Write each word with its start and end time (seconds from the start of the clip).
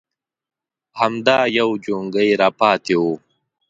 _همدا 0.99 1.37
يو 1.57 1.69
جونګۍ 1.83 2.29
راپاتې 2.41 2.95
و. 3.01 3.03